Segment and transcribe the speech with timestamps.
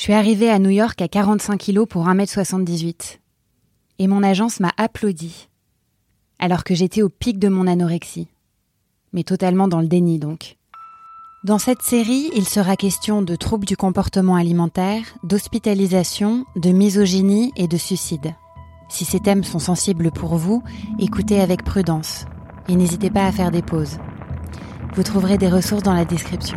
[0.00, 3.18] Je suis arrivée à New York à 45 kilos pour 1m78.
[3.98, 5.50] Et mon agence m'a applaudi.
[6.38, 8.28] Alors que j'étais au pic de mon anorexie.
[9.12, 10.56] Mais totalement dans le déni donc.
[11.44, 17.68] Dans cette série, il sera question de troubles du comportement alimentaire, d'hospitalisation, de misogynie et
[17.68, 18.34] de suicide.
[18.88, 20.62] Si ces thèmes sont sensibles pour vous,
[20.98, 22.24] écoutez avec prudence
[22.68, 23.98] et n'hésitez pas à faire des pauses.
[24.94, 26.56] Vous trouverez des ressources dans la description.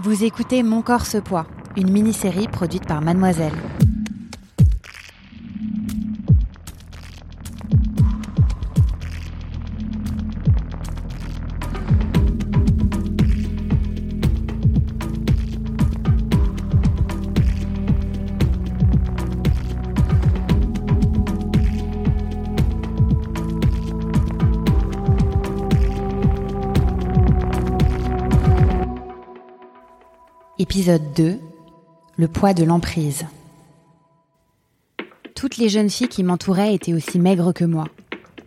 [0.00, 1.46] Vous écoutez Mon corps se poids,
[1.80, 3.52] une mini-série produite par Mademoiselle.
[30.58, 31.49] Épisode 2
[32.20, 33.24] Le poids de l'emprise.
[35.34, 37.86] Toutes les jeunes filles qui m'entouraient étaient aussi maigres que moi.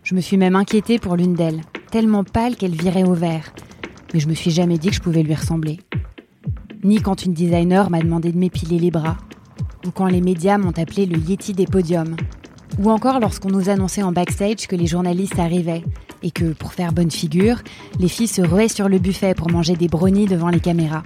[0.04, 3.52] Je me suis même inquiétée pour l'une d'elles, tellement pâle qu'elle virait au vert.
[4.12, 5.80] Mais je me suis jamais dit que je pouvais lui ressembler.
[6.84, 9.16] Ni quand une designer m'a demandé de m'épiler les bras,
[9.84, 12.14] ou quand les médias m'ont appelé le Yeti des podiums,
[12.78, 15.82] ou encore lorsqu'on nous annonçait en backstage que les journalistes arrivaient
[16.22, 17.60] et que, pour faire bonne figure,
[17.98, 21.02] les filles se ruaient sur le buffet pour manger des brownies devant les caméras.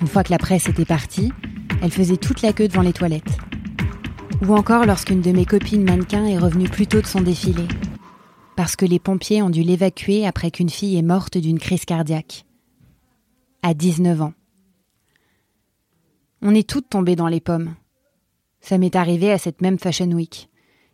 [0.00, 1.32] Une fois que la presse était partie,
[1.82, 3.38] elle faisait toute la queue devant les toilettes.
[4.46, 7.64] Ou encore lorsqu'une de mes copines mannequins est revenue plus tôt de son défilé.
[8.56, 12.44] Parce que les pompiers ont dû l'évacuer après qu'une fille est morte d'une crise cardiaque.
[13.62, 14.32] À 19 ans.
[16.42, 17.74] On est toutes tombées dans les pommes.
[18.60, 20.48] Ça m'est arrivé à cette même Fashion Week.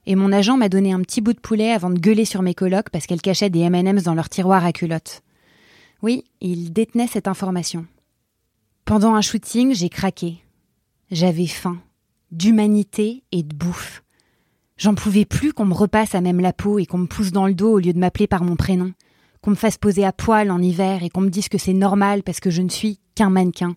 [0.06, 2.54] Et mon agent m'a donné un petit bout de poulet avant de gueuler sur mes
[2.54, 5.22] colocs parce qu'elles cachaient des M&M's dans leur tiroir à culottes.
[6.02, 7.86] Oui, il détenait cette information.
[8.84, 10.43] Pendant un shooting, j'ai craqué.
[11.10, 11.78] J'avais faim,
[12.30, 14.02] d'humanité et de bouffe.
[14.76, 17.46] J'en pouvais plus qu'on me repasse à même la peau et qu'on me pousse dans
[17.46, 18.92] le dos au lieu de m'appeler par mon prénom,
[19.40, 22.22] qu'on me fasse poser à poil en hiver et qu'on me dise que c'est normal
[22.22, 23.76] parce que je ne suis qu'un mannequin.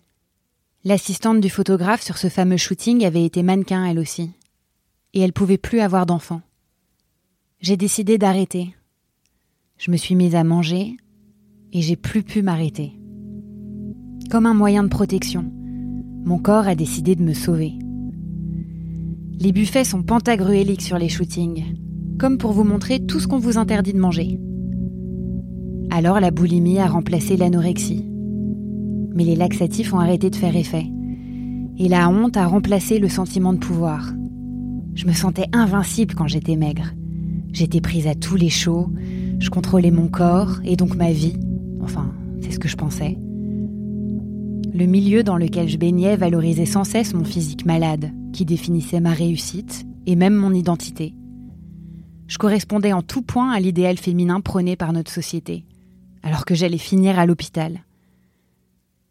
[0.84, 4.30] L'assistante du photographe sur ce fameux shooting avait été mannequin elle aussi.
[5.14, 6.42] Et elle pouvait plus avoir d'enfants.
[7.60, 8.74] J'ai décidé d'arrêter.
[9.76, 10.96] Je me suis mise à manger
[11.72, 12.92] et j'ai plus pu m'arrêter
[14.30, 15.50] comme un moyen de protection.
[16.24, 17.72] Mon corps a décidé de me sauver.
[19.40, 21.64] Les buffets sont pentagruéliques sur les shootings,
[22.18, 24.38] comme pour vous montrer tout ce qu'on vous interdit de manger.
[25.90, 28.04] Alors la boulimie a remplacé l'anorexie.
[29.14, 30.86] Mais les laxatifs ont arrêté de faire effet.
[31.78, 34.12] Et la honte a remplacé le sentiment de pouvoir.
[34.94, 36.92] Je me sentais invincible quand j'étais maigre.
[37.52, 38.90] J'étais prise à tous les chauds,
[39.38, 41.38] je contrôlais mon corps et donc ma vie.
[41.80, 43.16] Enfin, c'est ce que je pensais.
[44.70, 49.12] Le milieu dans lequel je baignais valorisait sans cesse mon physique malade, qui définissait ma
[49.12, 51.14] réussite et même mon identité.
[52.26, 55.64] Je correspondais en tout point à l'idéal féminin prôné par notre société,
[56.22, 57.80] alors que j'allais finir à l'hôpital.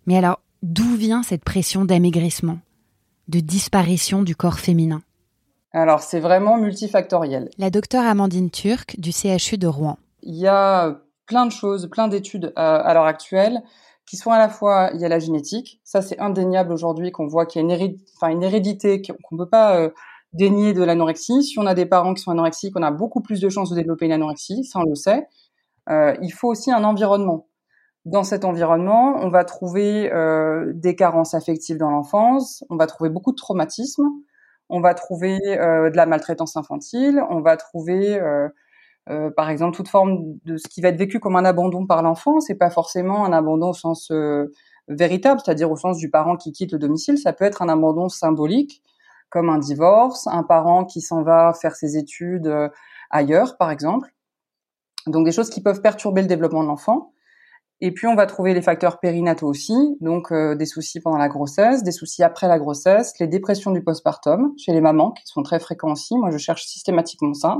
[0.06, 2.60] Mais alors, d'où vient cette pression d'amaigrissement,
[3.28, 5.02] de disparition du corps féminin?
[5.74, 7.50] Alors, c'est vraiment multifactoriel.
[7.58, 9.98] La docteure Amandine Turc du CHU de Rouen.
[10.22, 13.64] Il y a plein de choses, plein d'études euh, à l'heure actuelle
[14.08, 17.28] qui sont à la fois, il y a la génétique, ça c'est indéniable aujourd'hui qu'on
[17.28, 19.90] voit qu'il y a une, hérédité qu'on ne peut pas euh,
[20.32, 21.44] dénier de l'anorexie.
[21.44, 23.76] Si on a des parents qui sont anorexiques, on a beaucoup plus de chances de
[23.76, 25.28] développer une anorexie, ça on le sait.
[25.90, 27.48] Euh, il faut aussi un environnement.
[28.06, 33.10] Dans cet environnement, on va trouver euh, des carences affectives dans l'enfance, on va trouver
[33.10, 34.08] beaucoup de traumatismes,
[34.70, 38.20] on va trouver de la maltraitance infantile, on va trouver
[39.10, 42.02] euh, par exemple, toute forme de ce qui va être vécu comme un abandon par
[42.02, 44.52] l'enfant, c'est pas forcément un abandon au sens euh,
[44.88, 47.18] véritable, c'est-à-dire au sens du parent qui quitte le domicile.
[47.18, 48.84] Ça peut être un abandon symbolique,
[49.30, 52.70] comme un divorce, un parent qui s'en va faire ses études euh,
[53.10, 54.10] ailleurs, par exemple.
[55.06, 57.14] Donc des choses qui peuvent perturber le développement de l'enfant.
[57.80, 61.84] Et puis on va trouver les facteurs périnataux aussi, donc des soucis pendant la grossesse,
[61.84, 65.60] des soucis après la grossesse, les dépressions du postpartum chez les mamans qui sont très
[65.60, 66.18] fréquents aussi.
[66.18, 67.60] Moi, je cherche systématiquement ça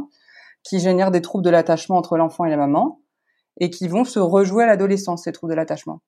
[0.68, 3.00] qui génèrent des troubles de l'attachement entre l'enfant et la maman
[3.60, 6.02] et qui vont se rejouer à l'adolescence, ces troubles de l'attachement.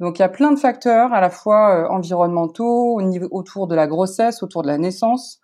[0.00, 3.00] Donc il y a plein de facteurs à la fois euh, environnementaux,
[3.30, 5.40] autour de la grossesse, autour de la naissance,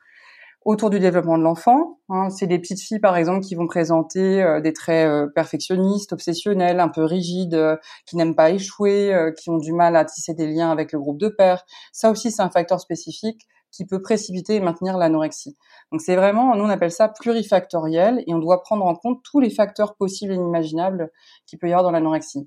[0.64, 2.00] autour du développement de l'enfant.
[2.10, 2.28] Hein.
[2.28, 6.80] c'est des petites filles par exemple qui vont présenter euh, des traits euh, perfectionnistes, obsessionnels,
[6.80, 10.70] un peu rigides, qui n'aiment pas échouer, qui ont du mal à tisser des liens
[10.70, 11.64] avec le groupe de pères.
[11.92, 15.56] Ça aussi c'est un facteur spécifique qui peut précipiter et maintenir l'anorexie.
[15.90, 19.40] Donc c'est vraiment, nous on appelle ça plurifactoriel et on doit prendre en compte tous
[19.40, 21.10] les facteurs possibles et inimaginables
[21.46, 22.46] qu'il peut y avoir dans l'anorexie.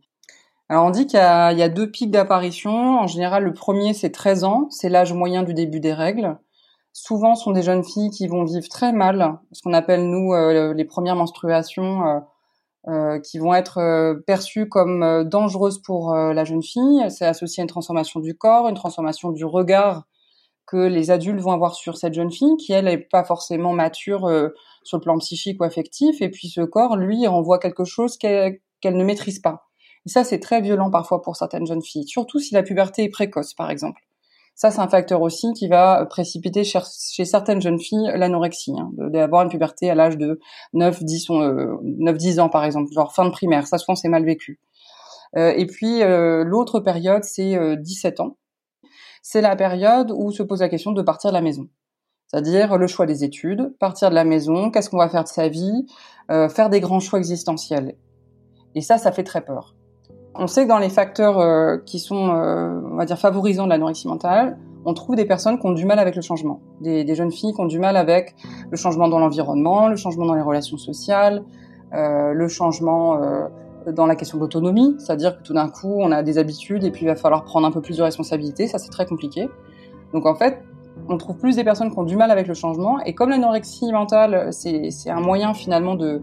[0.69, 2.99] Alors on dit qu'il y, a deux pics d'apparition.
[2.99, 6.37] En général, le premier c'est 13 ans, c'est l'âge moyen du début des règles.
[6.93, 10.31] Souvent, ce sont des jeunes filles qui vont vivre très mal, ce qu'on appelle nous
[10.33, 12.19] euh, les premières menstruations, euh,
[12.87, 17.03] euh, qui vont être perçues comme dangereuses pour la jeune fille.
[17.09, 20.05] C'est associé à une transformation du corps, une transformation du regard
[20.67, 24.29] que les adultes vont avoir sur cette jeune fille, qui elle n'est pas forcément mature
[24.83, 28.59] sur le plan psychique ou affectif, et puis ce corps, lui, renvoie quelque chose qu'elle
[28.83, 29.65] ne maîtrise pas.
[30.05, 33.09] Et ça, c'est très violent parfois pour certaines jeunes filles, surtout si la puberté est
[33.09, 34.01] précoce, par exemple.
[34.55, 39.43] Ça, c'est un facteur aussi qui va précipiter chez, certaines jeunes filles l'anorexie, hein, d'avoir
[39.43, 40.39] une puberté à l'âge de
[40.73, 41.27] 9, 10,
[41.81, 43.67] 9, 10 ans, par exemple, genre fin de primaire.
[43.67, 44.61] Ça, souvent, c'est mal vécu.
[45.35, 48.37] Euh, et puis, euh, l'autre période, c'est 17 euh, ans.
[49.27, 51.67] C'est la période où se pose la question de partir de la maison.
[52.27, 55.49] C'est-à-dire le choix des études, partir de la maison, qu'est-ce qu'on va faire de sa
[55.49, 55.87] vie,
[56.29, 57.95] faire des grands choix existentiels.
[58.75, 59.75] Et ça, ça fait très peur.
[60.35, 63.69] On sait que dans les facteurs euh, qui sont, euh, on va dire, favorisants de
[63.69, 67.31] l'anorexie mentale, on trouve des personnes qui ont du mal avec le changement, des, jeunes
[67.31, 68.35] filles qui ont du mal avec
[68.69, 71.43] le changement dans l'environnement, le changement dans les relations sociales,
[71.93, 73.47] euh, le changement euh,
[73.91, 76.91] dans la question de l'autonomie, c'est-à-dire que tout d'un coup, on a des habitudes et
[76.91, 79.49] puis il va falloir prendre un peu plus de responsabilité, ça c'est très compliqué.
[80.13, 80.63] Donc en fait,
[81.09, 83.91] on trouve plus des personnes qui ont du mal avec le changement, et comme l'anorexie
[83.91, 86.21] mentale, c'est un moyen finalement de,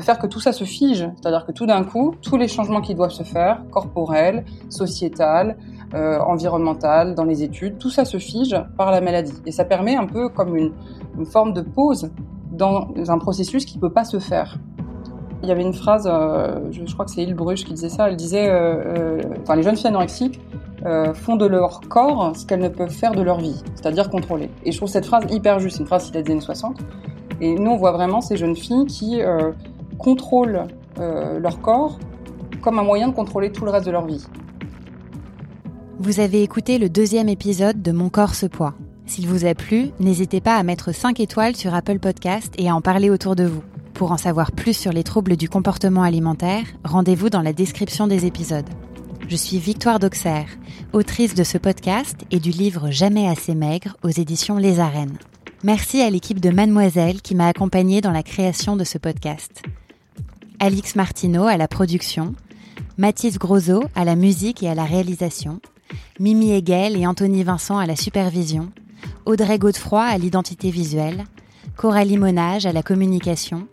[0.00, 2.94] faire que tout ça se fige, c'est-à-dire que tout d'un coup, tous les changements qui
[2.94, 5.58] doivent se faire, corporels, sociétal,
[5.92, 9.34] euh, environnemental, dans les études, tout ça se fige par la maladie.
[9.44, 10.72] Et ça permet un peu comme une,
[11.18, 12.10] une forme de pause
[12.52, 14.58] dans un processus qui peut pas se faire.
[15.42, 18.16] Il y avait une phrase, euh, je, crois que c'est Hilbruch qui disait ça, elle
[18.16, 20.40] disait, euh, euh les jeunes filles anorexiques
[21.14, 24.50] font de leur corps ce qu'elles ne peuvent faire de leur vie, c'est-à-dire contrôler.
[24.64, 26.78] Et je trouve cette phrase hyper juste, une phrase qui date des années 60.
[27.42, 29.20] Et nous, on voit vraiment ces jeunes filles qui
[29.98, 30.62] contrôlent
[30.96, 31.98] leur corps
[32.62, 34.26] comme un moyen de contrôler tout le reste de leur vie.
[35.98, 38.72] Vous avez écouté le deuxième épisode de Mon corps se poids.
[39.04, 42.74] S'il vous a plu, n'hésitez pas à mettre 5 étoiles sur Apple Podcast et à
[42.74, 43.62] en parler autour de vous.
[44.00, 48.24] Pour en savoir plus sur les troubles du comportement alimentaire, rendez-vous dans la description des
[48.24, 48.64] épisodes.
[49.28, 50.46] Je suis Victoire Doxer,
[50.94, 55.18] autrice de ce podcast et du livre Jamais assez maigre aux éditions Les Arènes.
[55.64, 59.60] Merci à l'équipe de Mademoiselle qui m'a accompagnée dans la création de ce podcast.
[60.60, 62.34] Alix Martineau à la production,
[62.96, 65.60] Mathis Grosot à la musique et à la réalisation,
[66.18, 68.72] Mimi Hegel et Anthony Vincent à la supervision,
[69.26, 71.26] Audrey Godefroy à l'identité visuelle,
[71.76, 73.68] Coralie Monage à la communication,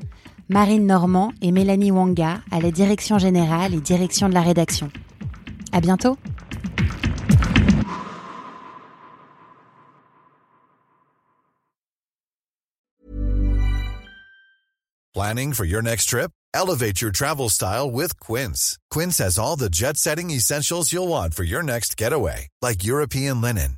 [0.49, 4.89] Marine Normand et Mélanie Wanga à la direction générale et direction de la rédaction.
[5.71, 6.17] À bientôt!
[15.13, 16.29] Planning for your next trip?
[16.53, 18.77] Elevate your travel style with Quince.
[18.91, 23.41] Quince has all the jet setting essentials you'll want for your next getaway, like European
[23.41, 23.77] linen,